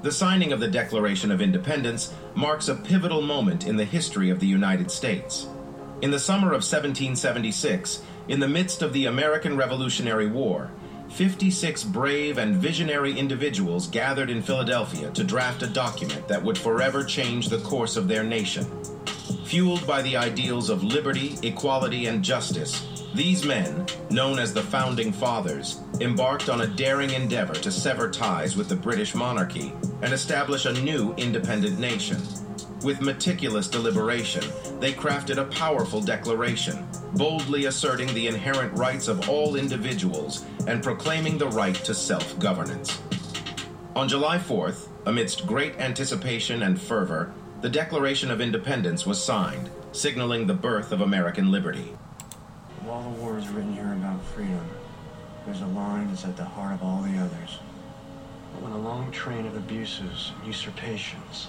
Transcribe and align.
The 0.00 0.12
signing 0.12 0.52
of 0.52 0.60
the 0.60 0.68
Declaration 0.68 1.32
of 1.32 1.40
Independence 1.40 2.14
marks 2.36 2.68
a 2.68 2.76
pivotal 2.76 3.20
moment 3.20 3.66
in 3.66 3.76
the 3.76 3.84
history 3.84 4.30
of 4.30 4.38
the 4.38 4.46
United 4.46 4.92
States. 4.92 5.48
In 6.02 6.12
the 6.12 6.20
summer 6.20 6.48
of 6.48 6.62
1776, 6.62 8.02
in 8.28 8.38
the 8.38 8.46
midst 8.46 8.80
of 8.80 8.92
the 8.92 9.06
American 9.06 9.56
Revolutionary 9.56 10.28
War, 10.28 10.70
56 11.08 11.82
brave 11.84 12.38
and 12.38 12.54
visionary 12.54 13.18
individuals 13.18 13.88
gathered 13.88 14.30
in 14.30 14.40
Philadelphia 14.40 15.10
to 15.10 15.24
draft 15.24 15.62
a 15.62 15.66
document 15.66 16.28
that 16.28 16.44
would 16.44 16.58
forever 16.58 17.02
change 17.02 17.48
the 17.48 17.58
course 17.58 17.96
of 17.96 18.06
their 18.06 18.22
nation. 18.22 18.66
Fueled 19.46 19.84
by 19.84 20.02
the 20.02 20.16
ideals 20.16 20.70
of 20.70 20.84
liberty, 20.84 21.36
equality, 21.42 22.06
and 22.06 22.22
justice, 22.22 22.86
these 23.14 23.44
men, 23.44 23.86
known 24.10 24.38
as 24.38 24.52
the 24.52 24.62
Founding 24.62 25.12
Fathers, 25.12 25.80
embarked 26.00 26.48
on 26.48 26.60
a 26.60 26.66
daring 26.66 27.10
endeavor 27.10 27.54
to 27.54 27.72
sever 27.72 28.10
ties 28.10 28.56
with 28.56 28.68
the 28.68 28.76
British 28.76 29.14
monarchy 29.14 29.72
and 30.02 30.12
establish 30.12 30.66
a 30.66 30.80
new 30.82 31.14
independent 31.14 31.78
nation. 31.78 32.20
With 32.82 33.00
meticulous 33.00 33.66
deliberation, 33.66 34.44
they 34.78 34.92
crafted 34.92 35.38
a 35.38 35.46
powerful 35.46 36.00
declaration, 36.00 36.86
boldly 37.14 37.64
asserting 37.64 38.12
the 38.14 38.28
inherent 38.28 38.76
rights 38.78 39.08
of 39.08 39.28
all 39.28 39.56
individuals 39.56 40.44
and 40.66 40.82
proclaiming 40.82 41.38
the 41.38 41.48
right 41.48 41.74
to 41.74 41.94
self 41.94 42.38
governance. 42.38 43.00
On 43.96 44.06
July 44.06 44.38
4th, 44.38 44.88
amidst 45.06 45.46
great 45.46 45.76
anticipation 45.80 46.62
and 46.62 46.80
fervor, 46.80 47.32
the 47.62 47.70
Declaration 47.70 48.30
of 48.30 48.40
Independence 48.40 49.04
was 49.04 49.22
signed, 49.22 49.70
signaling 49.90 50.46
the 50.46 50.54
birth 50.54 50.92
of 50.92 51.00
American 51.00 51.50
liberty. 51.50 51.96
All 52.86 53.02
the 53.02 53.22
words 53.22 53.48
written 53.48 53.74
here 53.74 53.92
about 53.92 54.22
freedom, 54.24 54.66
there's 55.44 55.60
a 55.60 55.66
line 55.66 56.08
that's 56.08 56.24
at 56.24 56.36
the 56.36 56.44
heart 56.44 56.72
of 56.72 56.82
all 56.82 57.02
the 57.02 57.18
others. 57.18 57.58
But 58.52 58.62
when 58.62 58.72
a 58.72 58.78
long 58.78 59.10
train 59.10 59.46
of 59.46 59.56
abuses 59.56 60.32
and 60.36 60.46
usurpations, 60.46 61.48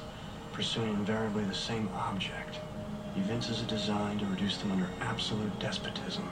pursuing 0.52 0.90
invariably 0.90 1.46
the 1.46 1.54
same 1.54 1.90
object, 1.96 2.60
evinces 3.16 3.62
a 3.62 3.66
design 3.66 4.20
to 4.20 4.26
reduce 4.26 4.58
them 4.58 4.72
under 4.72 4.90
absolute 5.00 5.58
despotism, 5.60 6.28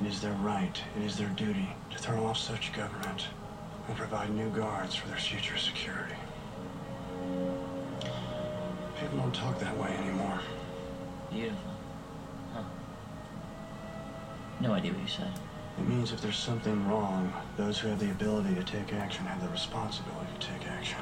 it 0.00 0.06
is 0.06 0.20
their 0.20 0.34
right, 0.34 0.80
it 0.96 1.02
is 1.02 1.16
their 1.16 1.30
duty 1.30 1.68
to 1.90 1.98
throw 1.98 2.24
off 2.24 2.38
such 2.38 2.72
government 2.72 3.26
and 3.88 3.96
provide 3.96 4.30
new 4.30 4.50
guards 4.50 4.94
for 4.94 5.08
their 5.08 5.16
future 5.16 5.56
security. 5.56 6.14
People 9.00 9.18
don't 9.18 9.34
talk 9.34 9.58
that 9.58 9.76
way 9.76 9.90
anymore. 9.96 10.38
Beautiful. 11.32 11.77
Huh. 14.60 14.66
No 14.66 14.74
idea 14.74 14.92
what 14.92 15.00
you 15.02 15.08
said. 15.08 15.30
It 15.78 15.88
means 15.88 16.12
if 16.12 16.20
there's 16.20 16.36
something 16.36 16.88
wrong, 16.88 17.32
those 17.56 17.78
who 17.78 17.88
have 17.88 18.00
the 18.00 18.10
ability 18.10 18.54
to 18.56 18.64
take 18.64 18.92
action 18.92 19.24
have 19.26 19.40
the 19.40 19.48
responsibility 19.48 20.26
to 20.38 20.46
take 20.46 20.66
action. 20.66 20.98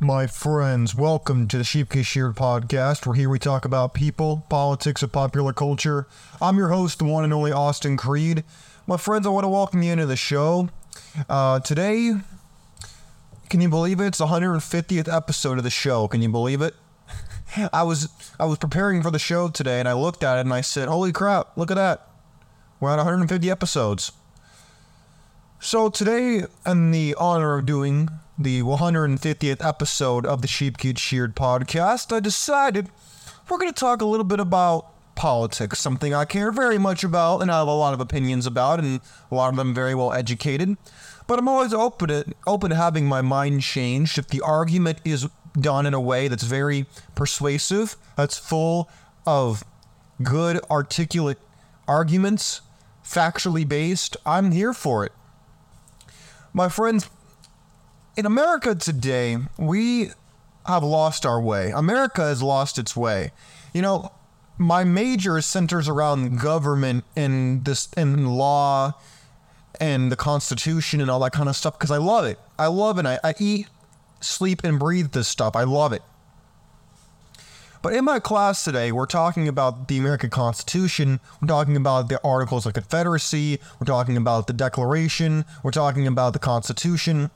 My 0.00 0.26
friends, 0.26 0.94
welcome 0.94 1.48
to 1.48 1.58
the 1.58 1.64
Sheep 1.64 1.90
Get 1.90 2.06
Sheared 2.06 2.34
podcast, 2.34 3.06
where 3.06 3.14
here 3.14 3.28
we 3.28 3.38
talk 3.38 3.64
about 3.64 3.94
people, 3.94 4.44
politics, 4.48 5.02
and 5.02 5.12
popular 5.12 5.52
culture. 5.52 6.06
I'm 6.40 6.56
your 6.56 6.68
host, 6.68 6.98
the 6.98 7.04
one 7.04 7.24
and 7.24 7.32
only 7.32 7.52
Austin 7.52 7.96
Creed. 7.96 8.44
My 8.86 8.96
friends, 8.96 9.26
I 9.26 9.30
want 9.30 9.44
to 9.44 9.48
welcome 9.48 9.82
you 9.82 9.92
into 9.92 10.06
the 10.06 10.16
show. 10.16 10.68
Uh, 11.28 11.60
today, 11.60 12.14
can 13.54 13.60
you 13.60 13.68
believe 13.68 14.00
it? 14.00 14.06
It's 14.06 14.18
the 14.18 14.26
150th 14.26 15.06
episode 15.06 15.58
of 15.58 15.62
the 15.62 15.70
show. 15.70 16.08
Can 16.08 16.20
you 16.20 16.28
believe 16.28 16.60
it? 16.60 16.74
I 17.72 17.84
was 17.84 18.08
I 18.40 18.46
was 18.46 18.58
preparing 18.58 19.00
for 19.00 19.12
the 19.12 19.18
show 19.20 19.48
today, 19.48 19.78
and 19.78 19.88
I 19.88 19.92
looked 19.92 20.24
at 20.24 20.38
it 20.38 20.40
and 20.40 20.52
I 20.52 20.60
said, 20.60 20.88
"Holy 20.88 21.12
crap! 21.12 21.56
Look 21.56 21.70
at 21.70 21.76
that! 21.76 22.04
We're 22.80 22.90
at 22.90 22.96
150 22.96 23.48
episodes." 23.48 24.10
So 25.60 25.88
today, 25.88 26.46
in 26.66 26.90
the 26.90 27.14
honor 27.16 27.56
of 27.56 27.64
doing 27.64 28.08
the 28.36 28.62
150th 28.62 29.64
episode 29.64 30.26
of 30.26 30.42
the 30.42 30.48
Sheep 30.48 30.76
Get 30.76 30.98
Sheared 30.98 31.36
podcast, 31.36 32.12
I 32.12 32.18
decided 32.18 32.88
we're 33.48 33.58
going 33.58 33.72
to 33.72 33.80
talk 33.80 34.02
a 34.02 34.04
little 34.04 34.24
bit 34.24 34.40
about 34.40 34.86
politics, 35.14 35.78
something 35.78 36.12
I 36.12 36.24
care 36.24 36.50
very 36.50 36.78
much 36.78 37.04
about 37.04 37.40
and 37.40 37.52
I 37.52 37.60
have 37.60 37.68
a 37.68 37.72
lot 37.72 37.94
of 37.94 38.00
opinions 38.00 38.46
about, 38.46 38.80
and 38.80 39.00
a 39.30 39.34
lot 39.36 39.50
of 39.50 39.54
them 39.56 39.72
very 39.72 39.94
well 39.94 40.12
educated. 40.12 40.76
But 41.26 41.38
I'm 41.38 41.48
always 41.48 41.72
open 41.72 42.08
to, 42.08 42.24
open 42.46 42.70
to 42.70 42.76
having 42.76 43.06
my 43.06 43.22
mind 43.22 43.62
changed 43.62 44.18
if 44.18 44.28
the 44.28 44.40
argument 44.42 44.98
is 45.04 45.28
done 45.58 45.86
in 45.86 45.94
a 45.94 46.00
way 46.00 46.28
that's 46.28 46.42
very 46.42 46.86
persuasive, 47.14 47.96
that's 48.16 48.36
full 48.36 48.90
of 49.26 49.64
good, 50.22 50.60
articulate 50.70 51.38
arguments, 51.88 52.60
factually 53.04 53.66
based. 53.66 54.16
I'm 54.26 54.52
here 54.52 54.72
for 54.72 55.04
it. 55.04 55.12
My 56.52 56.68
friends, 56.68 57.08
in 58.16 58.26
America 58.26 58.74
today, 58.74 59.38
we 59.58 60.10
have 60.66 60.84
lost 60.84 61.26
our 61.26 61.40
way. 61.40 61.70
America 61.70 62.22
has 62.22 62.42
lost 62.42 62.78
its 62.78 62.96
way. 62.96 63.32
You 63.72 63.82
know, 63.82 64.12
my 64.56 64.84
major 64.84 65.40
centers 65.40 65.88
around 65.88 66.38
government 66.38 67.04
and 67.16 67.64
this 67.64 67.88
and 67.96 68.36
law 68.36 68.94
and 69.80 70.10
the 70.10 70.16
Constitution 70.16 71.00
and 71.00 71.10
all 71.10 71.20
that 71.20 71.32
kind 71.32 71.48
of 71.48 71.56
stuff 71.56 71.78
because 71.78 71.90
I 71.90 71.98
love 71.98 72.24
it. 72.24 72.38
I 72.58 72.66
love 72.66 72.98
it. 72.98 73.06
I, 73.06 73.18
I 73.24 73.34
eat, 73.38 73.66
sleep, 74.20 74.62
and 74.64 74.78
breathe 74.78 75.12
this 75.12 75.28
stuff. 75.28 75.56
I 75.56 75.64
love 75.64 75.92
it. 75.92 76.02
But 77.84 77.92
in 77.92 78.06
my 78.06 78.18
class 78.18 78.64
today, 78.64 78.92
we're 78.92 79.04
talking 79.04 79.46
about 79.46 79.88
the 79.88 79.98
American 79.98 80.30
Constitution, 80.30 81.20
we're 81.42 81.48
talking 81.48 81.76
about 81.76 82.08
the 82.08 82.18
Articles 82.24 82.64
of 82.64 82.72
Confederacy, 82.72 83.60
we're 83.78 83.84
talking 83.84 84.16
about 84.16 84.46
the 84.46 84.54
Declaration, 84.54 85.44
we're 85.62 85.70
talking 85.70 86.06
about 86.06 86.32
the 86.32 86.38
Constitution. 86.38 87.30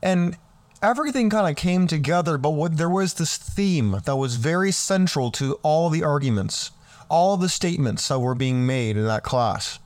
And 0.00 0.36
everything 0.80 1.30
kind 1.30 1.50
of 1.50 1.56
came 1.56 1.88
together, 1.88 2.38
but 2.38 2.50
what, 2.50 2.76
there 2.76 2.88
was 2.88 3.14
this 3.14 3.36
theme 3.36 4.00
that 4.04 4.14
was 4.14 4.36
very 4.36 4.70
central 4.70 5.32
to 5.32 5.54
all 5.64 5.90
the 5.90 6.04
arguments, 6.04 6.70
all 7.08 7.36
the 7.36 7.48
statements 7.48 8.06
that 8.06 8.20
were 8.20 8.36
being 8.36 8.66
made 8.66 8.96
in 8.96 9.04
that 9.06 9.24
class. 9.24 9.80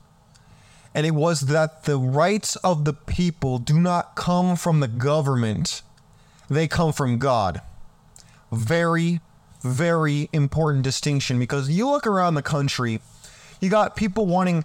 And 0.95 1.05
it 1.05 1.15
was 1.15 1.41
that 1.41 1.83
the 1.85 1.97
rights 1.97 2.55
of 2.57 2.85
the 2.85 2.93
people 2.93 3.57
do 3.57 3.79
not 3.79 4.15
come 4.15 4.55
from 4.55 4.79
the 4.79 4.87
government, 4.87 5.81
they 6.49 6.67
come 6.67 6.93
from 6.93 7.17
God 7.17 7.61
very, 8.53 9.19
very 9.61 10.29
important 10.31 10.83
distinction 10.83 11.39
because 11.39 11.69
you 11.69 11.89
look 11.89 12.07
around 12.07 12.35
the 12.35 12.41
country, 12.41 13.01
you 13.59 13.69
got 13.69 13.95
people 13.95 14.25
wanting 14.25 14.63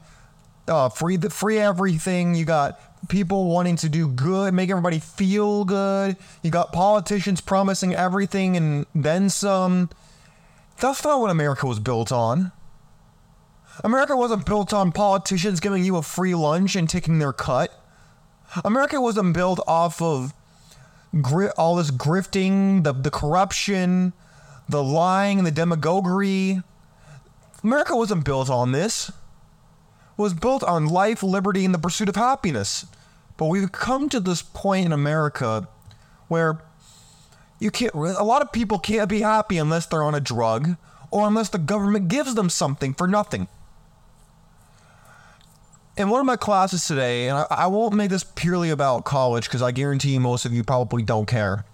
uh, 0.67 0.89
free 0.89 1.17
the 1.17 1.31
free 1.31 1.59
everything. 1.59 2.35
You 2.35 2.45
got 2.45 3.09
people 3.09 3.47
wanting 3.47 3.77
to 3.77 3.89
do 3.89 4.09
good, 4.09 4.53
make 4.53 4.71
everybody 4.71 4.99
feel 4.99 5.65
good. 5.65 6.17
You 6.43 6.51
got 6.51 6.73
politicians 6.73 7.41
promising 7.41 7.95
everything 7.95 8.57
and 8.57 8.87
then 8.95 9.31
some. 9.31 9.91
That's 10.81 11.03
not 11.03 11.21
what 11.21 11.31
America 11.31 11.67
was 11.67 11.81
built 11.81 12.13
on. 12.13 12.53
America 13.85 14.17
wasn't 14.17 14.45
built 14.47 14.73
on 14.73 14.93
politicians 14.93 15.61
giving 15.61 15.85
you 15.85 15.97
a 15.97 16.03
free 16.03 16.35
lunch 16.35 16.75
and 16.75 16.89
taking 16.89 17.19
their 17.19 17.33
cut. 17.33 17.73
America 18.65 19.01
wasn't 19.01 19.35
built 19.35 19.61
off 19.67 20.03
of 20.03 20.33
gri- 21.21 21.51
all 21.51 21.77
this 21.77 21.91
grifting, 21.91 22.83
the, 22.83 22.93
the 22.93 23.11
corruption, 23.11 24.13
the 24.69 24.83
lying, 24.83 25.45
the 25.45 25.51
demagoguery. 25.51 26.63
America 27.63 27.97
wasn't 27.97 28.25
built 28.25 28.51
on 28.51 28.73
this. 28.73 29.09
It 29.09 29.15
was 30.17 30.35
built 30.35 30.63
on 30.65 30.87
life, 30.87 31.23
liberty, 31.23 31.65
and 31.65 31.75
the 31.75 31.79
pursuit 31.79 32.09
of 32.09 32.17
happiness. 32.17 32.87
But 33.37 33.47
we've 33.47 33.71
come 33.71 34.09
to 34.09 34.19
this 34.19 34.43
point 34.43 34.87
in 34.87 34.93
America 34.93 35.69
where 36.27 36.61
you 37.61 37.71
can't. 37.71 37.95
A 37.95 38.25
lot 38.25 38.43
of 38.43 38.53
people 38.53 38.79
can't 38.79 39.09
be 39.09 39.21
happy 39.21 39.59
unless 39.59 39.87
they're 39.87 40.03
on 40.03 40.15
a 40.15 40.21
drug 40.21 40.77
or 41.11 41.27
unless 41.27 41.49
the 41.49 41.59
government 41.59 42.09
gives 42.09 42.35
them 42.35 42.51
something 42.51 42.95
for 42.95 43.07
nothing. 43.07 43.49
In 45.99 46.11
one 46.11 46.21
of 46.21 46.27
my 46.27 46.37
classes 46.37 46.87
today, 46.87 47.29
and 47.29 47.39
I, 47.39 47.47
I 47.51 47.67
won't 47.67 47.93
make 47.93 48.11
this 48.11 48.23
purely 48.23 48.71
about 48.71 49.05
college 49.05 49.47
because 49.47 49.63
I 49.63 49.73
guarantee 49.73 50.17
most 50.21 50.45
of 50.45 50.53
you 50.53 50.63
probably 50.63 51.03
don't 51.03 51.27
care. 51.27 51.65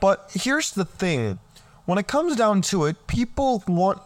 But 0.00 0.28
here's 0.34 0.72
the 0.72 0.84
thing 0.84 1.38
when 1.84 1.98
it 1.98 2.08
comes 2.08 2.34
down 2.34 2.62
to 2.62 2.84
it, 2.84 3.06
people 3.06 3.62
want 3.68 4.00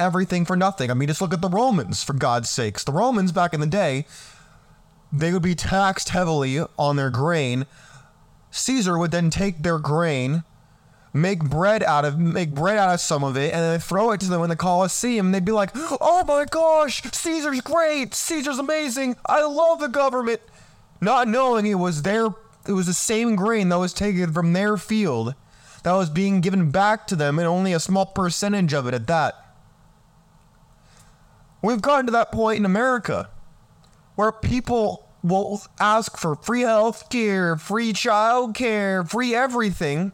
everything 0.00 0.44
for 0.44 0.56
nothing. 0.56 0.90
I 0.90 0.94
mean, 0.94 1.06
just 1.06 1.20
look 1.20 1.32
at 1.32 1.40
the 1.40 1.48
Romans, 1.48 2.02
for 2.02 2.12
God's 2.12 2.50
sakes. 2.50 2.82
The 2.82 2.90
Romans 2.90 3.30
back 3.30 3.54
in 3.54 3.60
the 3.60 3.68
day, 3.68 4.04
they 5.12 5.32
would 5.32 5.42
be 5.42 5.54
taxed 5.54 6.08
heavily 6.08 6.58
on 6.76 6.96
their 6.96 7.10
grain. 7.10 7.66
Caesar 8.50 8.98
would 8.98 9.12
then 9.12 9.30
take 9.30 9.62
their 9.62 9.78
grain, 9.78 10.42
make 11.12 11.44
bread 11.44 11.82
out 11.82 12.04
of 12.04 12.18
make 12.18 12.54
bread 12.54 12.78
out 12.78 12.94
of 12.94 13.00
some 13.00 13.22
of 13.24 13.36
it, 13.36 13.52
and 13.52 13.62
then 13.62 13.80
throw 13.80 14.12
it 14.12 14.20
to 14.20 14.28
them 14.28 14.42
in 14.42 14.48
the 14.48 14.56
Colosseum. 14.56 15.32
They'd 15.32 15.44
be 15.44 15.52
like, 15.52 15.70
"Oh 15.74 16.24
my 16.26 16.44
gosh, 16.44 17.02
Caesar's 17.12 17.60
great! 17.60 18.14
Caesar's 18.14 18.58
amazing! 18.58 19.16
I 19.26 19.42
love 19.42 19.80
the 19.80 19.88
government!" 19.88 20.40
Not 21.00 21.28
knowing 21.28 21.66
it 21.66 21.74
was 21.74 22.02
their, 22.02 22.26
it 22.66 22.72
was 22.72 22.86
the 22.86 22.94
same 22.94 23.34
grain 23.34 23.68
that 23.70 23.78
was 23.78 23.92
taken 23.92 24.32
from 24.32 24.52
their 24.52 24.76
field, 24.76 25.34
that 25.82 25.92
was 25.92 26.08
being 26.08 26.40
given 26.40 26.70
back 26.70 27.06
to 27.08 27.16
them, 27.16 27.38
and 27.38 27.48
only 27.48 27.72
a 27.72 27.80
small 27.80 28.06
percentage 28.06 28.72
of 28.72 28.86
it 28.86 28.94
at 28.94 29.08
that. 29.08 29.34
We've 31.60 31.82
gotten 31.82 32.06
to 32.06 32.12
that 32.12 32.32
point 32.32 32.58
in 32.58 32.64
America 32.64 33.30
where 34.14 34.32
people 34.32 35.08
will 35.22 35.62
ask 35.80 36.16
for 36.16 36.34
free 36.36 36.62
health 36.62 37.08
care, 37.08 37.56
free 37.56 37.92
child 37.92 38.54
care, 38.54 39.04
free 39.04 39.34
everything. 39.34 40.12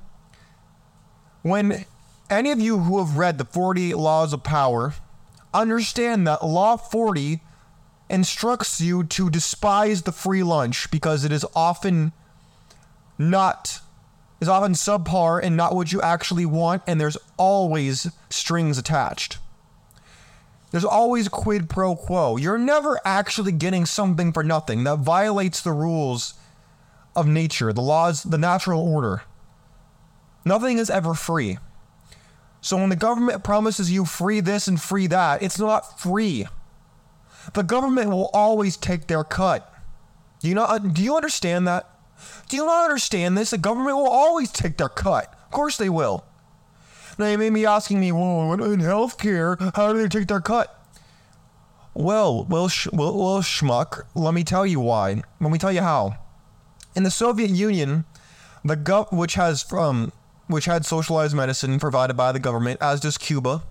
When 1.48 1.86
any 2.28 2.50
of 2.50 2.60
you 2.60 2.80
who 2.80 2.98
have 2.98 3.16
read 3.16 3.38
the 3.38 3.44
40 3.46 3.94
Laws 3.94 4.34
of 4.34 4.42
Power 4.42 4.92
understand 5.54 6.26
that 6.26 6.44
Law 6.44 6.76
40 6.76 7.40
instructs 8.10 8.82
you 8.82 9.02
to 9.04 9.30
despise 9.30 10.02
the 10.02 10.12
free 10.12 10.42
lunch 10.42 10.90
because 10.90 11.24
it 11.24 11.32
is 11.32 11.46
often 11.54 12.12
not 13.16 13.80
is 14.42 14.48
often 14.48 14.72
subpar 14.72 15.42
and 15.42 15.56
not 15.56 15.74
what 15.74 15.90
you 15.90 16.02
actually 16.02 16.44
want 16.44 16.82
and 16.86 17.00
there's 17.00 17.16
always 17.38 18.10
strings 18.28 18.76
attached. 18.76 19.38
There's 20.70 20.84
always 20.84 21.28
quid 21.28 21.70
pro 21.70 21.96
quo. 21.96 22.36
You're 22.36 22.58
never 22.58 23.00
actually 23.06 23.52
getting 23.52 23.86
something 23.86 24.34
for 24.34 24.44
nothing. 24.44 24.84
That 24.84 24.98
violates 24.98 25.62
the 25.62 25.72
rules 25.72 26.34
of 27.16 27.26
nature, 27.26 27.72
the 27.72 27.80
laws, 27.80 28.22
the 28.22 28.36
natural 28.36 28.82
order. 28.82 29.22
Nothing 30.48 30.78
is 30.78 30.88
ever 30.88 31.12
free. 31.12 31.58
So 32.62 32.78
when 32.78 32.88
the 32.88 32.96
government 32.96 33.44
promises 33.44 33.92
you 33.92 34.06
free 34.06 34.40
this 34.40 34.66
and 34.66 34.80
free 34.80 35.06
that, 35.06 35.42
it's 35.42 35.58
not 35.58 36.00
free. 36.00 36.46
The 37.52 37.62
government 37.62 38.08
will 38.08 38.30
always 38.32 38.78
take 38.78 39.08
their 39.08 39.24
cut. 39.24 39.70
Do 40.40 40.48
you 40.48 40.54
not 40.54 40.94
do 40.94 41.02
you 41.02 41.16
understand 41.16 41.68
that? 41.68 41.90
Do 42.48 42.56
you 42.56 42.64
not 42.64 42.84
understand 42.84 43.36
this? 43.36 43.50
The 43.50 43.58
government 43.58 43.96
will 43.98 44.08
always 44.08 44.50
take 44.50 44.78
their 44.78 44.88
cut. 44.88 45.34
Of 45.44 45.50
course 45.50 45.76
they 45.76 45.90
will. 45.90 46.24
Now 47.18 47.26
you 47.26 47.36
may 47.36 47.50
be 47.50 47.66
asking 47.66 48.00
me, 48.00 48.10
well, 48.10 48.52
in 48.54 48.80
healthcare, 48.80 49.74
how 49.76 49.92
do 49.92 49.98
they 49.98 50.08
take 50.08 50.28
their 50.28 50.40
cut? 50.40 50.74
Well, 51.92 52.44
well, 52.44 52.68
sh- 52.68 52.88
well, 52.92 53.14
well, 53.16 53.42
schmuck. 53.42 54.04
Let 54.14 54.32
me 54.32 54.44
tell 54.44 54.64
you 54.64 54.80
why. 54.80 55.22
Let 55.40 55.50
me 55.50 55.58
tell 55.58 55.72
you 55.72 55.82
how. 55.82 56.16
In 56.94 57.02
the 57.02 57.10
Soviet 57.10 57.50
Union, 57.50 58.06
the 58.64 58.76
gov, 58.76 59.12
which 59.12 59.34
has 59.34 59.70
um, 59.72 60.12
which 60.48 60.64
had 60.64 60.84
socialized 60.84 61.36
medicine 61.36 61.78
provided 61.78 62.16
by 62.16 62.32
the 62.32 62.40
government, 62.40 62.78
as 62.80 63.00
does 63.00 63.16
Cuba. 63.16 63.62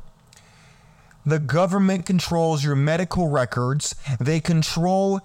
The 1.26 1.40
government 1.40 2.06
controls 2.06 2.64
your 2.64 2.76
medical 2.76 3.28
records. 3.28 3.96
They 4.20 4.40
control 4.40 5.20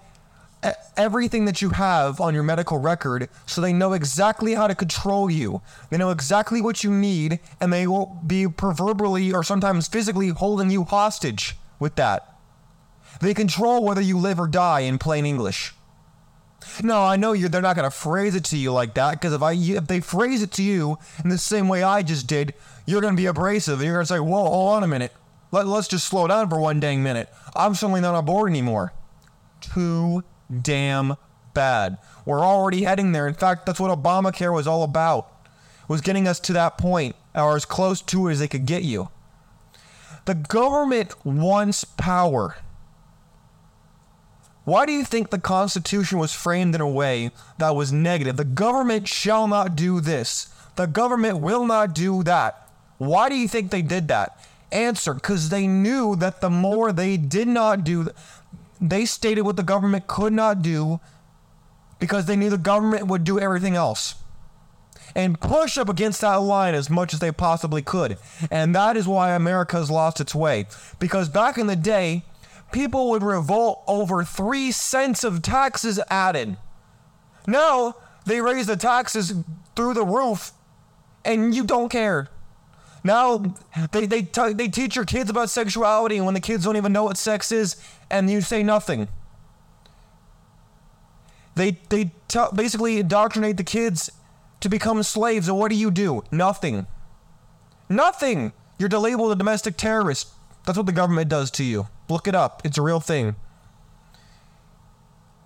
everything 0.95 1.45
that 1.45 1.61
you 1.61 1.71
have 1.71 2.19
on 2.21 2.33
your 2.33 2.43
medical 2.43 2.77
record 2.77 3.29
so 3.45 3.61
they 3.61 3.73
know 3.73 3.93
exactly 3.93 4.53
how 4.53 4.67
to 4.67 4.75
control 4.75 5.29
you. 5.29 5.61
They 5.89 5.97
know 5.97 6.09
exactly 6.09 6.61
what 6.61 6.83
you 6.83 6.91
need 6.91 7.39
and 7.59 7.71
they 7.71 7.87
will 7.87 8.21
be 8.25 8.47
proverbially 8.47 9.33
or 9.33 9.43
sometimes 9.43 9.87
physically 9.87 10.29
holding 10.29 10.69
you 10.69 10.83
hostage 10.83 11.55
with 11.79 11.95
that. 11.95 12.37
They 13.21 13.33
control 13.33 13.83
whether 13.83 14.01
you 14.01 14.17
live 14.17 14.39
or 14.39 14.47
die 14.47 14.81
in 14.81 14.97
plain 14.97 15.25
English. 15.25 15.72
No, 16.83 17.03
I 17.03 17.15
know 17.15 17.33
you 17.33 17.49
they're 17.49 17.61
not 17.61 17.75
to 17.89 17.89
phrase 17.89 18.35
it 18.35 18.45
to 18.45 18.57
you 18.57 18.71
like 18.71 18.93
that 18.95 19.11
because 19.11 19.33
if 19.33 19.41
I 19.41 19.53
if 19.53 19.87
they 19.87 19.99
phrase 19.99 20.41
it 20.41 20.51
to 20.53 20.63
you 20.63 20.97
in 21.23 21.29
the 21.29 21.37
same 21.37 21.67
way 21.67 21.83
I 21.83 22.03
just 22.03 22.27
did, 22.27 22.53
you're 22.85 23.01
to 23.15 23.21
be 23.21 23.25
abrasive 23.25 23.81
you're 23.81 23.99
to 23.99 24.05
say, 24.05 24.19
"Whoa, 24.19 24.43
hold 24.43 24.75
on 24.75 24.83
a 24.83 24.87
minute. 24.87 25.13
Let, 25.51 25.67
let's 25.67 25.87
just 25.87 26.07
slow 26.07 26.27
down 26.27 26.49
for 26.49 26.59
one 26.59 26.79
dang 26.79 27.03
minute. 27.03 27.29
I'm 27.55 27.75
suddenly 27.75 28.01
not 28.01 28.15
on 28.15 28.25
board 28.25 28.49
anymore." 28.49 28.93
Too 29.61 30.23
damn 30.61 31.15
bad. 31.53 31.97
We're 32.25 32.41
already 32.45 32.83
heading 32.83 33.11
there. 33.11 33.27
In 33.27 33.33
fact, 33.33 33.65
that's 33.65 33.79
what 33.79 33.97
Obamacare 33.97 34.53
was 34.53 34.67
all 34.67 34.83
about. 34.83 35.29
Was 35.87 36.01
getting 36.01 36.27
us 36.27 36.39
to 36.41 36.53
that 36.53 36.77
point 36.77 37.15
or 37.35 37.55
as 37.55 37.65
close 37.65 38.01
to 38.01 38.27
it 38.27 38.33
as 38.33 38.39
they 38.39 38.47
could 38.47 38.65
get 38.65 38.83
you. 38.83 39.09
The 40.25 40.35
government 40.35 41.13
wants 41.25 41.83
power. 41.83 42.55
Why 44.65 44.85
do 44.85 44.93
you 44.93 45.03
think 45.03 45.29
the 45.29 45.39
Constitution 45.39 46.19
was 46.19 46.33
framed 46.33 46.73
in 46.73 46.81
a 46.81 46.87
way 46.87 47.31
that 47.57 47.75
was 47.75 47.91
negative? 47.91 48.37
The 48.37 48.45
government 48.45 49.07
shall 49.07 49.47
not 49.47 49.75
do 49.75 49.99
this. 49.99 50.47
The 50.75 50.87
government 50.87 51.39
will 51.39 51.65
not 51.65 51.93
do 51.93 52.23
that. 52.23 52.69
Why 52.97 53.27
do 53.27 53.35
you 53.35 53.47
think 53.47 53.71
they 53.71 53.81
did 53.81 54.07
that? 54.07 54.39
Answer 54.71 55.13
because 55.13 55.49
they 55.49 55.67
knew 55.67 56.15
that 56.15 56.41
the 56.41 56.49
more 56.49 56.91
they 56.91 57.17
did 57.17 57.47
not 57.47 57.83
do, 57.83 58.09
they 58.79 59.05
stated 59.05 59.41
what 59.41 59.57
the 59.57 59.63
government 59.63 60.07
could 60.07 60.33
not 60.33 60.61
do 60.61 60.99
because 61.99 62.25
they 62.25 62.35
knew 62.35 62.49
the 62.49 62.57
government 62.57 63.07
would 63.07 63.23
do 63.23 63.39
everything 63.39 63.75
else 63.75 64.15
and 65.15 65.39
push 65.39 65.77
up 65.77 65.89
against 65.89 66.21
that 66.21 66.35
line 66.35 66.73
as 66.73 66.89
much 66.89 67.13
as 67.13 67.19
they 67.19 67.31
possibly 67.31 67.81
could. 67.81 68.17
And 68.49 68.73
that 68.75 68.97
is 68.97 69.07
why 69.07 69.31
America 69.31 69.77
has 69.77 69.91
lost 69.91 70.19
its 70.19 70.33
way. 70.33 70.65
Because 70.99 71.29
back 71.29 71.57
in 71.57 71.67
the 71.67 71.75
day, 71.75 72.23
people 72.73 73.09
would 73.11 73.23
revolt 73.23 73.83
over 73.87 74.23
three 74.25 74.71
cents 74.71 75.23
of 75.23 75.41
taxes 75.41 75.99
added. 76.09 76.57
Now 77.47 77.95
they 78.25 78.41
raise 78.41 78.67
the 78.67 78.75
taxes 78.75 79.33
through 79.75 79.93
the 79.93 80.05
roof, 80.05 80.51
and 81.23 81.55
you 81.55 81.63
don't 81.63 81.89
care. 81.89 82.27
Now 83.03 83.55
they 83.91 84.05
they 84.05 84.23
t- 84.23 84.53
they 84.53 84.67
teach 84.67 84.95
your 84.95 85.05
kids 85.05 85.29
about 85.29 85.49
sexuality, 85.49 86.19
when 86.19 86.33
the 86.33 86.39
kids 86.41 86.65
don't 86.65 86.77
even 86.77 86.91
know 86.91 87.03
what 87.05 87.17
sex 87.17 87.51
is, 87.51 87.75
and 88.09 88.29
you 88.29 88.41
say 88.41 88.63
nothing. 88.63 89.07
They 91.55 91.79
they 91.89 92.11
t- 92.27 92.45
basically 92.53 92.99
indoctrinate 92.99 93.57
the 93.57 93.63
kids 93.63 94.09
to 94.61 94.69
become 94.69 95.03
slaves, 95.03 95.47
and 95.47 95.57
what 95.59 95.69
do 95.69 95.75
you 95.75 95.91
do? 95.91 96.23
Nothing. 96.31 96.87
Nothing. 97.89 98.53
You're 98.79 98.89
labeled 98.89 99.31
a 99.31 99.35
domestic 99.35 99.77
terrorist. 99.77 100.29
That's 100.65 100.77
what 100.77 100.85
the 100.85 100.93
government 100.93 101.29
does 101.29 101.51
to 101.51 101.63
you. 101.63 101.87
Look 102.09 102.27
it 102.27 102.35
up. 102.35 102.61
It's 102.63 102.77
a 102.77 102.81
real 102.81 102.99
thing. 102.99 103.35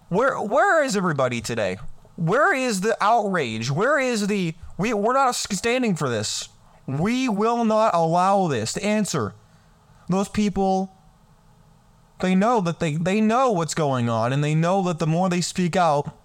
Where 0.10 0.40
where 0.40 0.84
is 0.84 0.96
everybody 0.96 1.42
today? 1.42 1.78
Where 2.16 2.56
is 2.56 2.82
the 2.82 2.98
outrage? 3.02 3.70
Where 3.70 4.00
is 4.00 4.28
the 4.28 4.56
we 4.78 4.94
we're 4.94 5.14
not 5.14 5.36
standing 5.36 5.96
for 5.96 6.10
this. 6.10 6.50
We 6.86 7.28
will 7.28 7.66
not 7.66 7.94
allow 7.94 8.48
this. 8.48 8.74
The 8.74 8.86
answer. 8.86 9.34
Those 10.08 10.30
people 10.30 10.94
they 12.20 12.34
know 12.34 12.62
that 12.62 12.80
they 12.80 12.96
they 12.96 13.22
know 13.22 13.52
what's 13.52 13.74
going 13.74 14.10
on 14.10 14.34
and 14.34 14.44
they 14.44 14.56
know 14.56 14.82
that 14.84 15.00
the 15.00 15.08
more 15.08 15.30
they 15.30 15.42
speak 15.42 15.76
out, 15.76 16.16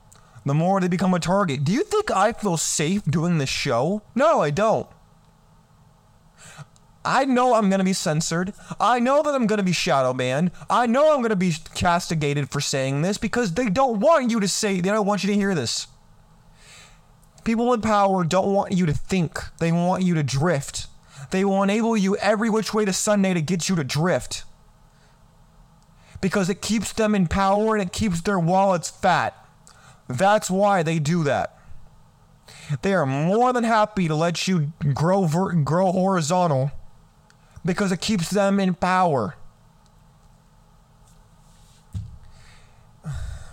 the 0.46 0.54
more 0.54 0.80
they 0.80 0.88
become 0.88 1.14
a 1.14 1.20
target. 1.20 1.64
Do 1.64 1.72
you 1.72 1.84
think 1.84 2.10
I 2.10 2.32
feel 2.32 2.56
safe 2.56 3.04
doing 3.04 3.38
this 3.38 3.50
show? 3.50 4.02
No, 4.14 4.40
I 4.40 4.50
don't. 4.50 4.86
I 7.04 7.24
know 7.24 7.54
I'm 7.54 7.68
going 7.68 7.80
to 7.80 7.84
be 7.84 7.92
censored. 7.92 8.52
I 8.78 9.00
know 9.00 9.22
that 9.22 9.34
I'm 9.34 9.46
going 9.46 9.58
to 9.58 9.64
be 9.64 9.72
shadow 9.72 10.12
banned. 10.12 10.52
I 10.70 10.86
know 10.86 11.12
I'm 11.12 11.18
going 11.18 11.30
to 11.30 11.36
be 11.36 11.54
castigated 11.74 12.50
for 12.50 12.60
saying 12.60 13.02
this 13.02 13.18
because 13.18 13.54
they 13.54 13.68
don't 13.68 14.00
want 14.00 14.30
you 14.30 14.40
to 14.40 14.48
say, 14.48 14.80
they 14.80 14.90
don't 14.90 15.06
want 15.06 15.24
you 15.24 15.30
to 15.30 15.36
hear 15.36 15.54
this. 15.54 15.88
People 17.44 17.72
in 17.72 17.80
power 17.80 18.22
don't 18.22 18.52
want 18.52 18.72
you 18.72 18.86
to 18.86 18.92
think, 18.92 19.38
they 19.58 19.72
want 19.72 20.04
you 20.04 20.14
to 20.14 20.22
drift. 20.22 20.86
They 21.32 21.44
will 21.44 21.62
enable 21.62 21.96
you 21.96 22.16
every 22.18 22.50
which 22.50 22.72
way 22.72 22.84
to 22.84 22.92
Sunday 22.92 23.34
to 23.34 23.40
get 23.40 23.68
you 23.68 23.74
to 23.76 23.84
drift. 23.84 24.44
Because 26.20 26.48
it 26.48 26.62
keeps 26.62 26.92
them 26.92 27.14
in 27.16 27.26
power 27.26 27.74
and 27.74 27.82
it 27.82 27.92
keeps 27.92 28.20
their 28.20 28.38
wallets 28.38 28.90
fat. 28.90 29.34
That's 30.08 30.50
why 30.50 30.84
they 30.84 31.00
do 31.00 31.24
that. 31.24 31.58
They 32.82 32.94
are 32.94 33.06
more 33.06 33.52
than 33.52 33.64
happy 33.64 34.06
to 34.06 34.14
let 34.14 34.46
you 34.46 34.72
grow 34.94 35.24
ver- 35.24 35.52
grow 35.52 35.90
horizontal 35.90 36.70
because 37.64 37.92
it 37.92 38.00
keeps 38.00 38.30
them 38.30 38.58
in 38.60 38.74
power. 38.74 39.36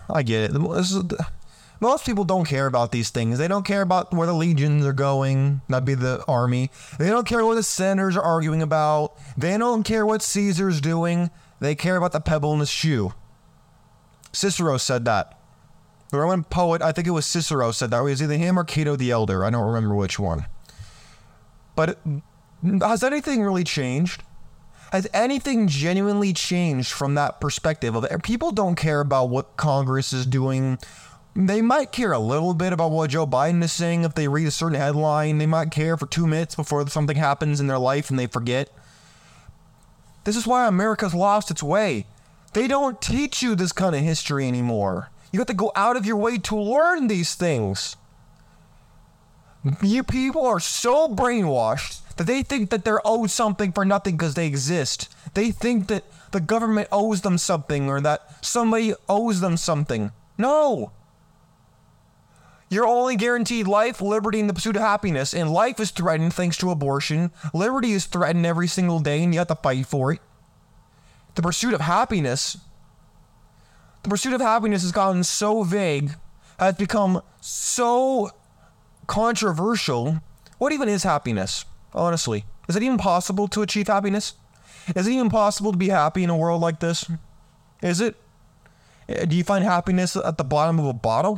I 0.10 0.24
get 0.24 0.52
it. 0.52 1.22
Most 1.82 2.06
people 2.06 2.26
don't 2.26 2.46
care 2.46 2.66
about 2.66 2.92
these 2.92 3.10
things. 3.10 3.38
They 3.38 3.48
don't 3.48 3.66
care 3.66 3.82
about 3.82 4.14
where 4.14 4.28
the 4.28 4.34
legions 4.34 4.86
are 4.86 4.94
going. 4.94 5.62
That'd 5.70 5.86
be 5.86 5.94
the 5.94 6.24
army. 6.28 6.72
They 6.98 7.10
don't 7.10 7.28
care 7.28 7.46
what 7.46 7.56
the 7.56 7.64
senators 7.64 8.18
are 8.18 8.24
arguing 8.24 8.62
about. 8.62 9.14
They 9.38 9.58
don't 9.58 9.84
care 9.84 10.06
what 10.06 10.22
Caesar's 10.22 10.82
doing. 10.82 11.30
They 11.60 11.76
care 11.76 11.96
about 11.96 12.12
the 12.12 12.20
pebble 12.20 12.54
in 12.54 12.60
his 12.60 12.70
shoe. 12.70 13.14
Cicero 14.34 14.78
said 14.78 15.06
that. 15.06 15.40
The 16.12 16.18
Roman 16.18 16.44
poet, 16.44 16.82
I 16.82 16.92
think 16.92 17.08
it 17.08 17.12
was 17.12 17.26
Cicero, 17.26 17.72
said 17.72 17.92
that. 17.92 18.00
It 18.00 18.04
was 18.04 18.22
either 18.24 18.36
him 18.36 18.58
or 18.58 18.64
Cato 18.64 18.96
the 18.96 19.12
Elder. 19.12 19.46
I 19.46 19.52
don't 19.52 19.68
remember 19.68 19.94
which 19.94 20.18
one. 20.18 20.48
But 21.76 22.00
has 22.64 23.04
anything 23.04 23.42
really 23.42 23.64
changed? 23.64 24.24
Has 24.92 25.08
anything 25.14 25.68
genuinely 25.68 26.34
changed 26.34 26.92
from 26.92 27.16
that 27.16 27.40
perspective 27.40 27.96
of 27.96 28.24
people 28.24 28.52
don't 28.52 28.76
care 28.76 29.02
about 29.02 29.30
what 29.30 29.56
Congress 29.56 30.14
is 30.14 30.26
doing? 30.26 30.80
They 31.36 31.62
might 31.62 31.92
care 31.92 32.12
a 32.12 32.20
little 32.20 32.56
bit 32.56 32.74
about 32.74 32.92
what 32.92 33.12
Joe 33.12 33.28
Biden 33.28 33.64
is 33.64 33.72
saying 33.72 34.04
if 34.04 34.16
they 34.16 34.28
read 34.28 34.48
a 34.48 34.52
certain 34.52 34.80
headline. 34.80 35.38
They 35.38 35.46
might 35.46 35.70
care 35.70 35.96
for 35.96 36.08
two 36.08 36.26
minutes 36.26 36.56
before 36.56 36.88
something 36.88 37.18
happens 37.18 37.60
in 37.60 37.68
their 37.68 37.78
life 37.78 38.10
and 38.10 38.18
they 38.18 38.26
forget. 38.26 38.72
This 40.24 40.36
is 40.36 40.48
why 40.48 40.68
America's 40.68 41.14
lost 41.14 41.52
its 41.52 41.64
way. 41.64 42.08
They 42.54 42.68
don't 42.68 43.00
teach 43.00 43.44
you 43.44 43.54
this 43.54 43.72
kind 43.72 43.96
of 43.96 44.02
history 44.02 44.48
anymore. 44.48 45.12
You 45.32 45.40
have 45.40 45.48
to 45.48 45.54
go 45.54 45.72
out 45.76 45.98
of 45.98 46.06
your 46.06 46.18
way 46.18 46.40
to 46.40 46.60
learn 46.60 47.08
these 47.08 47.36
things. 47.36 47.96
You 49.84 50.04
people 50.04 50.46
are 50.46 50.60
so 50.60 51.08
brainwashed 51.08 52.02
that 52.20 52.28
they 52.28 52.44
think 52.44 52.70
that 52.70 52.84
they're 52.84 53.00
owed 53.08 53.32
something 53.32 53.72
for 53.72 53.86
nothing 53.86 54.18
because 54.18 54.34
they 54.34 54.46
exist. 54.46 55.08
They 55.36 55.52
think 55.52 55.88
that 55.88 56.04
the 56.32 56.42
government 56.42 56.90
owes 56.92 57.22
them 57.22 57.38
something 57.38 57.88
or 57.88 58.02
that 58.02 58.44
somebody 58.46 58.94
owes 59.08 59.40
them 59.40 59.56
something. 59.56 60.12
No. 60.38 60.92
You're 62.70 62.86
only 62.86 63.16
guaranteed 63.16 63.70
life, 63.70 64.02
liberty, 64.02 64.42
and 64.42 64.50
the 64.50 64.54
pursuit 64.54 64.76
of 64.76 64.82
happiness, 64.82 65.34
and 65.34 65.50
life 65.50 65.80
is 65.80 65.92
threatened 65.92 66.34
thanks 66.34 66.58
to 66.58 66.72
abortion. 66.72 67.32
Liberty 67.54 67.94
is 67.94 68.06
threatened 68.06 68.46
every 68.46 68.68
single 68.68 69.00
day, 69.00 69.24
and 69.24 69.34
you 69.34 69.40
have 69.40 69.48
to 69.48 69.56
fight 69.56 69.86
for 69.86 70.12
it. 70.12 70.20
The 71.36 71.42
pursuit 71.42 71.74
of 71.74 71.80
happiness, 71.80 72.58
the 74.04 74.10
pursuit 74.10 74.34
of 74.34 74.42
happiness 74.42 74.82
has 74.82 74.92
gotten 74.92 75.24
so 75.24 75.64
vague, 75.64 76.16
has 76.60 76.76
become 76.76 77.22
so 77.40 78.32
controversial. 79.08 80.20
What 80.58 80.74
even 80.74 80.90
is 80.90 81.04
happiness? 81.04 81.64
Honestly, 81.94 82.46
is 82.68 82.76
it 82.76 82.84
even 82.84 82.98
possible 82.98 83.48
to 83.50 83.62
achieve 83.62 83.88
happiness? 83.88 84.34
Is 84.96 85.08
it 85.08 85.12
even 85.12 85.30
possible 85.30 85.72
to 85.72 85.78
be 85.78 85.90
happy 85.90 86.24
in 86.24 86.30
a 86.30 86.38
world 86.38 86.62
like 86.62 86.80
this? 86.80 87.10
Is 87.82 88.02
it? 88.02 88.16
Uh, 89.10 89.26
Do 89.26 89.36
you 89.36 89.44
find 89.44 89.64
happiness 89.64 90.16
at 90.16 90.38
the 90.38 90.44
bottom 90.44 90.80
of 90.80 90.86
a 90.86 90.94
bottle? 90.94 91.36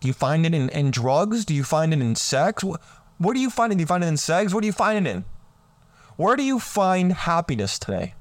Do 0.00 0.08
you 0.08 0.14
find 0.14 0.44
it 0.46 0.54
in, 0.54 0.68
in 0.70 0.90
drugs? 0.90 1.44
Do 1.44 1.54
you 1.54 1.64
find 1.64 1.92
it 1.92 2.00
in 2.00 2.14
sex? 2.16 2.64
What, 2.64 2.80
what 3.18 3.34
do 3.34 3.40
you 3.40 3.50
find 3.50 3.72
it? 3.72 3.76
Do 3.76 3.82
you 3.82 3.86
find 3.86 4.02
it 4.02 4.08
in 4.08 4.16
sex? 4.16 4.52
What 4.52 4.62
do 4.62 4.66
you 4.66 4.72
find 4.72 5.06
it 5.06 5.10
in? 5.10 5.24
Where 6.16 6.36
do 6.36 6.42
you 6.42 6.58
find 6.58 7.12
happiness 7.12 7.78
today? 7.78 8.14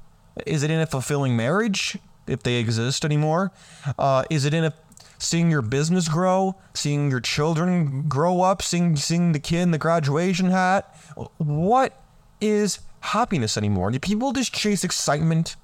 Is 0.45 0.63
it 0.63 0.71
in 0.71 0.79
a 0.79 0.85
fulfilling 0.85 1.35
marriage, 1.35 1.97
if 2.27 2.43
they 2.43 2.55
exist 2.55 3.03
anymore? 3.03 3.51
Uh, 3.97 4.23
is 4.29 4.45
it 4.45 4.53
in 4.53 4.63
a 4.63 4.73
seeing 5.21 5.51
your 5.51 5.61
business 5.61 6.09
grow, 6.09 6.55
seeing 6.73 7.11
your 7.11 7.19
children 7.19 8.07
grow 8.07 8.41
up, 8.41 8.61
seeing 8.61 8.95
seeing 8.95 9.31
the 9.31 9.39
kid 9.39 9.61
in 9.61 9.71
the 9.71 9.77
graduation 9.77 10.49
hat? 10.49 10.95
What 11.37 12.01
is 12.41 12.79
happiness 13.01 13.55
anymore? 13.55 13.91
Do 13.91 13.99
people 13.99 14.33
just 14.33 14.53
chase 14.53 14.83
excitement 14.83 15.55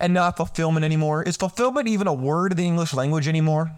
and 0.00 0.12
not 0.12 0.36
fulfillment 0.36 0.84
anymore? 0.84 1.22
Is 1.22 1.36
fulfillment 1.36 1.86
even 1.86 2.08
a 2.08 2.12
word 2.12 2.52
in 2.52 2.58
the 2.58 2.66
English 2.66 2.92
language 2.94 3.28
anymore? 3.28 3.70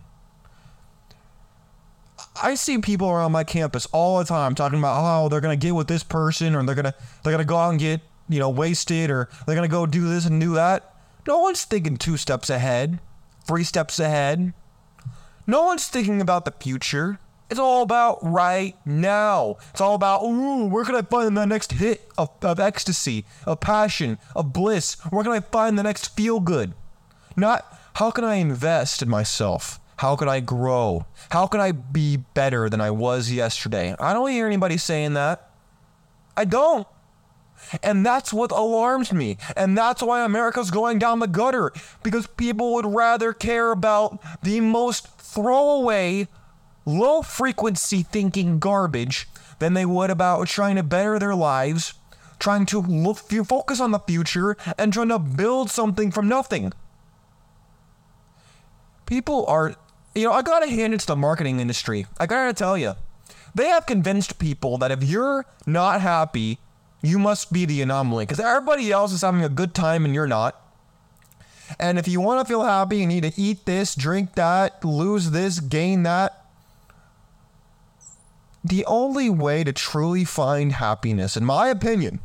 I 2.42 2.54
see 2.54 2.78
people 2.78 3.11
around 3.11 3.32
my 3.32 3.44
campus 3.44 3.87
all 3.92 4.18
the 4.18 4.25
time 4.25 4.54
talking 4.54 4.78
about 4.78 4.97
oh 4.99 5.28
they're 5.28 5.40
gonna 5.40 5.56
get 5.56 5.75
with 5.75 5.88
this 5.88 6.04
person 6.04 6.54
or 6.54 6.62
they're 6.62 6.75
gonna 6.75 6.94
they're 7.23 7.32
gonna 7.32 7.44
go 7.44 7.56
out 7.56 7.70
and 7.70 7.80
get 7.80 8.00
you 8.28 8.38
know 8.38 8.49
wasted 8.49 9.11
or 9.11 9.28
they're 9.44 9.56
gonna 9.56 9.68
go 9.68 9.87
do 9.87 10.08
this 10.08 10.25
and 10.25 10.40
do 10.40 10.54
that. 10.54 10.94
No 11.26 11.40
one's 11.40 11.64
thinking 11.64 11.97
two 11.99 12.16
steps 12.16 12.49
ahead, 12.49 13.00
three 13.47 13.64
steps 13.64 13.99
ahead. 13.99 14.54
No 15.49 15.64
one's 15.64 15.88
thinking 15.88 16.21
about 16.21 16.45
the 16.45 16.50
future. 16.50 17.19
It's 17.49 17.59
all 17.59 17.81
about 17.81 18.19
right 18.23 18.76
now. 18.85 19.57
It's 19.71 19.81
all 19.81 19.95
about 19.95 20.23
ooh, 20.23 20.67
where 20.67 20.85
can 20.85 20.95
I 20.95 21.00
find 21.00 21.35
the 21.35 21.47
next 21.47 21.73
hit 21.73 22.07
of, 22.19 22.28
of 22.43 22.61
ecstasy, 22.61 23.25
of 23.47 23.59
passion, 23.59 24.19
of 24.37 24.52
bliss? 24.52 24.99
Where 25.09 25.25
can 25.25 25.33
I 25.33 25.40
find 25.40 25.78
the 25.78 25.83
next 25.83 26.14
feel 26.14 26.38
good? 26.38 26.75
Not 27.35 27.64
how 27.95 28.11
can 28.11 28.25
I 28.25 28.35
invest 28.35 29.00
in 29.00 29.09
myself? 29.09 29.81
How 29.97 30.17
can 30.17 30.28
I 30.28 30.40
grow? 30.40 31.07
How 31.31 31.47
can 31.47 31.61
I 31.61 31.73
be 31.73 32.19
better 32.19 32.69
than 32.69 32.83
I 32.83 32.90
was 32.90 33.33
yesterday? 33.33 33.97
I 33.99 34.12
don't 34.12 34.31
hear 34.31 34.47
anybody 34.47 34.76
saying 34.76 35.14
that. 35.14 35.49
I 36.37 36.45
don't. 36.45 36.87
And 37.82 38.04
that's 38.04 38.32
what 38.32 38.50
alarms 38.50 39.12
me. 39.12 39.36
And 39.56 39.76
that's 39.76 40.02
why 40.02 40.24
America's 40.24 40.70
going 40.70 40.98
down 40.98 41.18
the 41.18 41.26
gutter. 41.26 41.72
Because 42.02 42.26
people 42.26 42.74
would 42.74 42.86
rather 42.86 43.32
care 43.32 43.70
about 43.70 44.18
the 44.42 44.60
most 44.60 45.08
throwaway, 45.18 46.28
low 46.84 47.22
frequency 47.22 48.02
thinking 48.02 48.58
garbage 48.58 49.28
than 49.58 49.74
they 49.74 49.84
would 49.84 50.10
about 50.10 50.46
trying 50.48 50.76
to 50.76 50.82
better 50.82 51.18
their 51.18 51.34
lives, 51.34 51.94
trying 52.38 52.66
to 52.66 52.80
look, 52.80 53.18
focus 53.18 53.80
on 53.80 53.90
the 53.90 53.98
future, 53.98 54.56
and 54.78 54.92
trying 54.92 55.08
to 55.08 55.18
build 55.18 55.70
something 55.70 56.10
from 56.10 56.28
nothing. 56.28 56.72
People 59.06 59.46
are, 59.46 59.74
you 60.14 60.24
know, 60.24 60.32
I 60.32 60.42
gotta 60.42 60.68
hand 60.68 60.94
it 60.94 61.00
to 61.00 61.06
the 61.06 61.16
marketing 61.16 61.60
industry. 61.60 62.06
I 62.18 62.26
gotta 62.26 62.52
tell 62.52 62.76
you, 62.76 62.94
they 63.54 63.66
have 63.68 63.86
convinced 63.86 64.38
people 64.38 64.78
that 64.78 64.90
if 64.90 65.02
you're 65.02 65.46
not 65.66 66.00
happy, 66.00 66.58
you 67.02 67.19
must 67.19 67.52
be 67.52 67.64
the 67.64 67.83
anomaly 67.83 68.26
because 68.26 68.40
everybody 68.40 68.90
else 68.90 69.12
is 69.12 69.23
having 69.23 69.45
a 69.45 69.49
good 69.49 69.75
time 69.75 70.05
and 70.05 70.14
you're 70.14 70.26
not. 70.26 70.61
And 71.78 71.99
if 71.99 72.09
you 72.09 72.21
want 72.21 72.40
to 72.40 72.50
feel 72.50 72.64
happy, 72.64 72.99
you 72.99 73.07
need 73.07 73.25
to 73.25 73.33
eat 73.37 73.67
this, 73.67 73.95
drink 73.95 74.35
that, 74.35 74.85
lose 74.85 75.31
this, 75.31 75.61
gain 75.61 76.02
that. 76.05 76.47
The 78.64 78.85
only 78.87 79.31
way 79.31 79.64
to 79.64 79.73
truly 79.73 80.25
find 80.25 80.73
happiness, 80.73 81.37
in 81.37 81.45
my 81.45 81.69
opinion, 81.69 82.21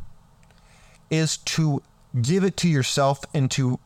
is 1.10 1.38
to 1.38 1.84
give 2.22 2.44
it 2.44 2.58
to 2.58 2.70
yourself 2.70 3.20
and 3.34 3.51
to 3.51 3.80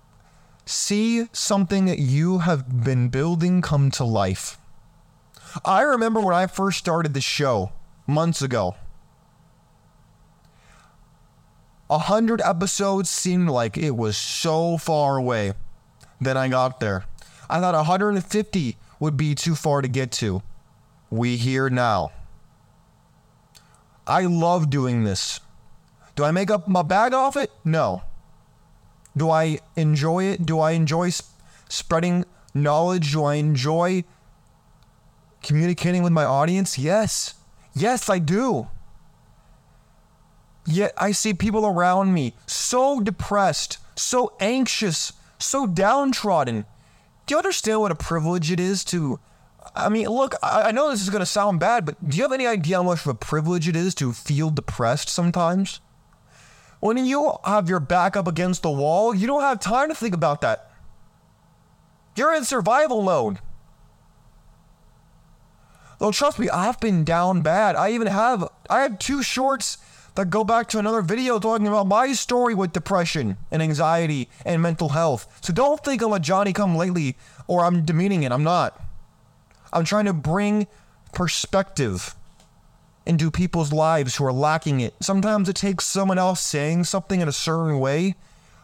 see 0.66 1.28
something 1.34 1.86
that 1.86 2.00
you 2.00 2.40
have 2.40 2.84
been 2.84 3.10
building 3.10 3.62
come 3.62 3.92
to 3.92 4.04
life. 4.04 4.58
I 5.66 5.82
remember 5.82 6.22
when 6.22 6.36
I 6.36 6.48
first 6.48 6.78
started 6.78 7.14
the 7.14 7.22
show 7.22 7.72
months 8.06 8.42
ago. 8.42 8.76
A 11.90 11.98
hundred 11.98 12.42
episodes 12.42 13.10
seemed 13.10 13.50
like 13.50 13.78
it 13.78 13.96
was 13.96 14.18
so 14.18 14.78
far 14.78 15.18
away. 15.18 15.54
Then 16.20 16.36
I 16.36 16.50
got 16.50 16.80
there. 16.80 17.06
I 17.50 17.60
thought 17.60 17.76
150 17.76 18.78
would 19.00 19.16
be 19.16 19.36
too 19.36 19.56
far 19.56 19.82
to 19.82 19.88
get 19.88 20.12
to. 20.14 20.42
We 21.10 21.38
here 21.38 21.70
now. 21.70 22.12
I 24.06 24.26
love 24.26 24.70
doing 24.70 25.04
this. 25.04 25.40
Do 26.16 26.24
I 26.24 26.32
make 26.32 26.50
up 26.50 26.68
my 26.68 26.82
bag 26.82 27.14
off 27.14 27.38
it? 27.38 27.52
No. 27.64 28.04
Do 29.16 29.30
I 29.30 29.60
enjoy 29.76 30.26
it? 30.26 30.46
Do 30.46 30.60
I 30.60 30.72
enjoy 30.72 31.10
sp- 31.14 31.32
spreading 31.70 32.26
knowledge? 32.54 33.14
Do 33.14 33.24
I 33.24 33.36
enjoy 33.36 34.04
communicating 35.42 36.04
with 36.04 36.12
my 36.12 36.26
audience? 36.26 36.78
Yes. 36.78 37.36
Yes, 37.74 38.10
I 38.10 38.20
do. 38.20 38.68
Yet 40.68 40.94
I 40.98 41.14
see 41.14 41.34
people 41.34 41.66
around 41.66 42.14
me 42.14 42.34
so 42.46 43.00
depressed, 43.00 43.78
so 43.96 44.34
anxious, 44.42 45.14
so 45.40 45.66
downtrodden. 45.66 46.66
Do 47.26 47.34
you 47.34 47.38
understand 47.38 47.80
what 47.80 47.92
a 47.92 47.96
privilege 47.96 48.52
it 48.52 48.60
is 48.60 48.84
to? 48.86 49.20
I 49.74 49.88
mean, 49.88 50.08
look, 50.08 50.36
I 50.44 50.64
I 50.64 50.72
know 50.72 50.90
this 50.92 51.02
is 51.02 51.10
going 51.10 51.22
to 51.22 51.26
sound 51.26 51.62
bad, 51.62 51.86
but 51.86 52.10
do 52.10 52.18
you 52.18 52.24
have 52.24 52.34
any 52.34 52.46
idea 52.46 52.78
how 52.78 52.84
much 52.84 53.02
of 53.02 53.08
a 53.08 53.14
privilege 53.14 53.70
it 53.70 53.78
is 53.78 53.96
to 53.96 54.12
feel 54.12 54.50
depressed 54.50 55.08
sometimes? 55.08 55.80
When 56.82 56.98
you 57.06 57.34
have 57.46 57.70
your 57.70 57.80
back 57.80 58.18
up 58.18 58.28
against 58.28 58.62
the 58.62 58.70
wall, 58.70 59.16
you 59.16 59.26
don't 59.26 59.42
have 59.42 59.60
time 59.60 59.88
to 59.88 59.96
think 59.96 60.14
about 60.14 60.42
that. 60.42 60.70
You're 62.16 62.36
in 62.36 62.44
survival 62.44 63.02
mode. 63.02 63.40
Though 66.00 66.12
trust 66.12 66.40
me, 66.40 66.50
I've 66.50 66.80
been 66.80 67.04
down 67.04 67.42
bad. 67.42 67.76
I 67.76 67.92
even 67.92 68.08
have 68.08 68.50
I 68.70 68.82
have 68.82 69.00
two 69.00 69.24
shorts 69.24 69.78
that 70.18 70.32
go 70.32 70.44
back 70.44 70.68
to 70.68 70.80
another 70.80 71.02
video 71.02 71.40
talking 71.40 71.68
about 71.68 71.88
my 71.88 72.12
story 72.12 72.56
with 72.56 72.74
depression 72.74 73.38
and 73.52 73.62
anxiety 73.62 74.28
and 74.46 74.62
mental 74.62 74.90
health. 74.90 75.40
So 75.42 75.54
don't 75.54 75.84
think 75.84 76.02
I'm 76.02 76.12
a 76.12 76.20
Johnny 76.20 76.54
come 76.54 76.76
lately 76.76 77.16
or 77.46 77.64
I'm 77.64 77.86
demeaning 77.86 78.24
it. 78.24 78.32
I'm 78.32 78.44
not. 78.44 78.82
I'm 79.72 79.86
trying 79.86 80.06
to 80.06 80.14
bring 80.14 80.66
perspective 81.14 82.16
into 83.06 83.30
people's 83.30 83.72
lives 83.72 84.16
who 84.16 84.26
are 84.26 84.34
lacking 84.34 84.80
it. 84.80 84.96
Sometimes 85.02 85.48
it 85.50 85.56
takes 85.56 85.86
someone 85.86 86.18
else 86.18 86.42
saying 86.42 86.86
something 86.86 87.22
in 87.22 87.28
a 87.28 87.32
certain 87.34 87.80
way 87.80 88.16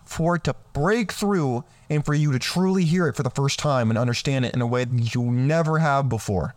for 0.03 0.35
it 0.35 0.43
to 0.45 0.55
break 0.73 1.11
through 1.11 1.63
and 1.87 2.03
for 2.03 2.15
you 2.15 2.31
to 2.31 2.39
truly 2.39 2.83
hear 2.83 3.07
it 3.07 3.15
for 3.15 3.23
the 3.23 3.29
first 3.29 3.59
time 3.59 3.91
and 3.91 3.97
understand 3.97 4.43
it 4.43 4.55
in 4.55 4.61
a 4.61 4.67
way 4.67 4.85
that 4.85 5.13
you 5.13 5.21
never 5.21 5.77
have 5.77 6.09
before. 6.09 6.55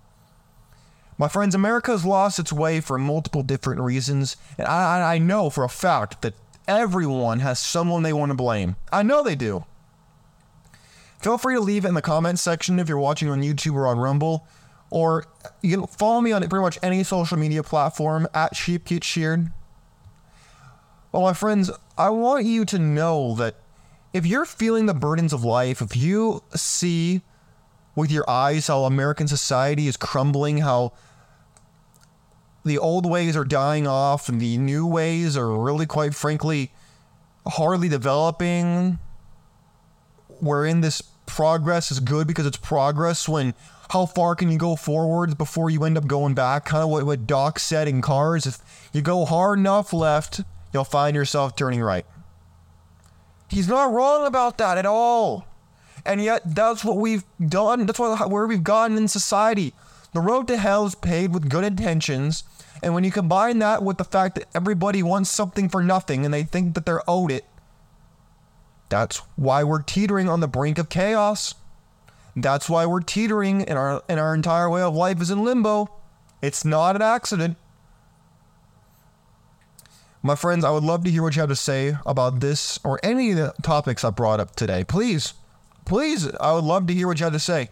My 1.19 1.29
friends, 1.29 1.55
America 1.55 1.93
has 1.93 2.05
lost 2.05 2.39
its 2.39 2.53
way 2.53 2.81
for 2.81 2.99
multiple 2.99 3.43
different 3.43 3.81
reasons, 3.81 4.37
and 4.59 4.67
I, 4.67 5.15
I 5.15 5.19
know 5.19 5.49
for 5.49 5.65
a 5.65 5.69
fact 5.69 6.21
that 6.23 6.35
everyone 6.69 7.41
has 7.41 7.59
someone 7.59 8.03
they 8.03 8.13
want 8.13 8.31
to 8.31 8.37
blame. 8.37 8.77
I 8.93 9.03
know 9.03 9.23
they 9.23 9.35
do. 9.35 9.65
Feel 11.21 11.39
free 11.39 11.55
to 11.55 11.61
leave 11.61 11.85
it 11.85 11.89
in 11.89 11.95
the 11.95 12.03
comments 12.03 12.43
section 12.43 12.79
if 12.79 12.89
you're 12.89 12.99
watching 12.99 13.31
on 13.31 13.43
YouTube 13.43 13.75
or 13.75 13.87
on 13.87 13.99
Rumble, 13.99 14.47
or 14.91 15.25
you 15.63 15.79
can 15.79 15.87
follow 15.87 16.21
me 16.21 16.33
on 16.33 16.43
pretty 16.43 16.63
much 16.63 16.79
any 16.83 17.03
social 17.03 17.39
media 17.39 17.63
platform 17.63 18.29
at 18.35 18.55
Sheep 18.55 18.85
Get 18.85 19.03
Sheared. 19.03 19.51
Well, 21.13 21.23
my 21.23 21.33
friends, 21.33 21.71
I 21.97 22.11
want 22.11 22.45
you 22.45 22.67
to 22.67 22.79
know 22.79 23.35
that 23.37 23.57
if 24.13 24.27
you're 24.27 24.45
feeling 24.45 24.85
the 24.85 24.95
burdens 24.95 25.33
of 25.33 25.45
life, 25.45 25.81
if 25.81 25.97
you 25.97 26.43
see 26.55 27.23
with 27.97 28.13
your 28.13 28.29
eyes 28.31 28.69
how 28.69 28.85
American 28.85 29.27
society 29.27 29.89
is 29.89 29.97
crumbling, 29.97 30.59
how 30.59 30.93
the 32.65 32.79
old 32.79 33.07
ways 33.07 33.37
are 33.37 33.45
dying 33.45 33.87
off 33.87 34.29
and 34.29 34.41
the 34.41 34.59
new 34.59 34.87
ways 34.87 35.37
are 35.37 35.51
really, 35.51 35.87
quite 35.87 36.15
frankly, 36.15 36.71
hardly 37.47 37.89
developing. 37.89 38.99
We're 40.41 40.67
in 40.67 40.83
this 40.83 41.03
progress 41.25 41.91
is 41.91 41.99
good 41.99 42.27
because 42.27 42.47
it's 42.47 42.57
progress 42.57 43.29
when 43.29 43.55
how 43.91 44.05
far 44.05 44.35
can 44.35 44.51
you 44.51 44.59
go 44.59 44.77
forwards 44.77 45.35
before 45.35 45.71
you 45.71 45.85
end 45.85 45.97
up 45.97 46.07
going 46.07 46.35
back? 46.35 46.67
Kind 46.67 46.83
of 46.83 46.91
what, 46.91 47.07
what 47.07 47.27
Doc 47.27 47.59
said 47.59 47.89
in 47.89 48.03
Cars. 48.03 48.47
If 48.47 48.59
you 48.93 49.01
go 49.01 49.25
hard 49.25 49.59
enough 49.59 49.93
left, 49.93 50.41
you'll 50.73 50.85
find 50.85 51.15
yourself 51.15 51.55
turning 51.57 51.81
right. 51.81 52.05
He's 53.49 53.69
not 53.69 53.93
wrong 53.93 54.27
about 54.27 54.59
that 54.59 54.77
at 54.77 54.87
all. 54.87 55.46
And 56.07 56.23
yet, 56.23 56.43
that's 56.45 56.85
what 56.85 56.97
we've 56.97 57.25
done. 57.47 57.87
That's 57.87 57.99
what, 57.99 58.31
where 58.31 58.47
we've 58.47 58.65
gotten 58.65 58.97
in 58.97 59.09
society. 59.09 59.75
The 60.13 60.21
road 60.21 60.49
to 60.49 60.57
hell 60.57 60.87
is 60.87 60.95
paved 60.95 61.35
with 61.35 61.49
good 61.51 61.65
intentions. 61.65 62.45
And 62.83 62.95
when 62.95 63.05
you 63.05 63.11
combine 63.11 63.59
that 63.59 63.83
with 63.83 63.99
the 63.99 64.05
fact 64.05 64.37
that 64.37 64.47
everybody 64.55 65.03
wants 65.03 65.31
something 65.31 65.69
for 65.69 65.83
nothing 65.83 66.25
and 66.25 66.33
they 66.33 66.43
think 66.43 66.75
that 66.75 66.87
they're 66.87 67.09
owed 67.09 67.31
it, 67.31 67.45
that's 68.89 69.19
why 69.37 69.65
we're 69.65 69.83
teetering 69.83 70.29
on 70.29 70.41
the 70.41 70.49
brink 70.49 70.79
of 70.79 70.89
chaos. 70.89 71.55
That's 72.37 72.69
why 72.69 72.87
we're 72.87 73.01
teetering 73.01 73.63
and 73.63 73.79
our 73.79 74.03
and 74.09 74.21
our 74.21 74.35
entire 74.35 74.69
way 74.69 74.83
of 74.83 74.95
life 74.95 75.21
is 75.21 75.31
in 75.31 75.43
limbo. 75.43 75.91
It's 76.43 76.65
not 76.65 76.95
an 76.95 77.03
accident. 77.03 77.57
My 80.23 80.35
friends, 80.35 80.65
I 80.65 80.71
would 80.71 80.83
love 80.83 81.05
to 81.05 81.11
hear 81.11 81.23
what 81.23 81.35
you 81.37 81.41
have 81.41 81.49
to 81.51 81.57
say 81.57 81.97
about 82.05 82.41
this 82.41 82.79
or 82.85 83.01
any 83.03 83.31
of 83.31 83.37
the 83.37 83.55
topics 83.63 84.05
I 84.05 84.11
brought 84.11 84.41
up 84.41 84.55
today. 84.55 84.85
Please, 84.85 85.35
please, 85.87 86.31
I 86.39 86.53
would 86.53 86.65
love 86.65 86.87
to 86.89 86.95
hear 86.95 87.07
what 87.07 87.19
you 87.19 87.25
had 87.25 87.33
to 87.33 87.39
say. 87.39 87.71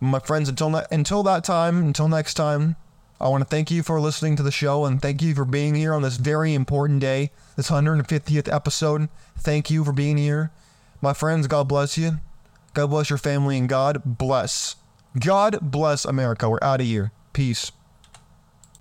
My 0.00 0.18
friends, 0.18 0.48
until 0.48 0.70
ne- 0.70 0.86
until 0.90 1.22
that 1.22 1.44
time, 1.44 1.78
until 1.78 2.08
next 2.08 2.34
time, 2.34 2.74
I 3.20 3.28
want 3.28 3.42
to 3.42 3.48
thank 3.48 3.70
you 3.70 3.82
for 3.82 4.00
listening 4.00 4.34
to 4.36 4.42
the 4.42 4.50
show 4.50 4.84
and 4.84 5.00
thank 5.00 5.22
you 5.22 5.34
for 5.34 5.44
being 5.44 5.76
here 5.76 5.94
on 5.94 6.02
this 6.02 6.16
very 6.16 6.52
important 6.52 7.00
day, 7.00 7.30
this 7.56 7.70
150th 7.70 8.52
episode. 8.52 9.08
Thank 9.38 9.70
you 9.70 9.84
for 9.84 9.92
being 9.92 10.16
here. 10.16 10.50
My 11.00 11.12
friends, 11.12 11.46
God 11.46 11.68
bless 11.68 11.96
you. 11.96 12.18
God 12.74 12.88
bless 12.88 13.08
your 13.08 13.18
family 13.18 13.56
and 13.56 13.68
God 13.68 14.02
bless. 14.04 14.76
God 15.18 15.58
bless 15.62 16.04
America. 16.04 16.50
We're 16.50 16.58
out 16.60 16.80
of 16.80 16.86
here. 16.86 17.12
Peace. 17.32 17.70